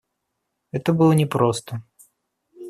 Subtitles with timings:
[0.71, 1.83] Это было непросто.